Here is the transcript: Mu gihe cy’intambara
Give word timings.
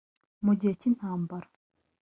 Mu 0.45 0.53
gihe 0.59 0.73
cy’intambara 0.79 1.47